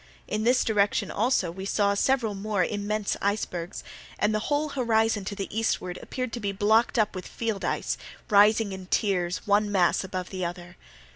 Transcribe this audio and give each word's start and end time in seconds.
In 0.27 0.45
this 0.45 0.63
direction 0.63 1.11
also 1.11 1.51
we 1.51 1.63
saw 1.63 1.93
several 1.93 2.33
more 2.33 2.63
immense 2.65 3.15
icebergs, 3.21 3.83
and 4.17 4.33
the 4.33 4.39
whole 4.49 4.69
horizon 4.69 5.25
to 5.25 5.35
the 5.35 5.47
eastward 5.55 5.99
appeared 6.01 6.33
to 6.33 6.39
be 6.39 6.51
blocked 6.51 6.97
up 6.97 7.13
with 7.13 7.27
field 7.27 7.63
ice, 7.63 7.99
rising 8.27 8.71
in 8.71 8.87
tiers, 8.87 9.45
one 9.45 9.71
mass 9.71 10.03
above 10.03 10.31
the 10.31 10.43
other. 10.43 10.75